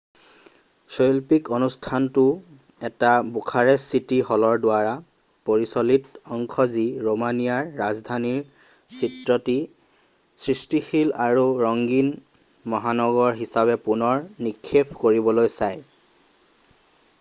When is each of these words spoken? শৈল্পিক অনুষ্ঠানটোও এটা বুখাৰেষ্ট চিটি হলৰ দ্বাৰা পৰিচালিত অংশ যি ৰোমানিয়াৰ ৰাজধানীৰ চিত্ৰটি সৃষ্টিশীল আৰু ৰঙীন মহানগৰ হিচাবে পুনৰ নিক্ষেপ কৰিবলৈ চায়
শৈল্পিক 0.93 1.43
অনুষ্ঠানটোও 1.57 2.31
এটা 2.87 3.09
বুখাৰেষ্ট 3.33 3.89
চিটি 3.95 4.17
হলৰ 4.29 4.55
দ্বাৰা 4.63 4.95
পৰিচালিত 5.49 6.23
অংশ 6.37 6.65
যি 6.77 6.85
ৰোমানিয়াৰ 7.07 7.69
ৰাজধানীৰ 7.83 8.97
চিত্ৰটি 9.01 9.57
সৃষ্টিশীল 10.47 11.13
আৰু 11.27 11.45
ৰঙীন 11.65 12.11
মহানগৰ 12.75 13.35
হিচাবে 13.43 13.77
পুনৰ 13.89 14.25
নিক্ষেপ 14.49 14.97
কৰিবলৈ 15.05 15.51
চায় 15.57 15.85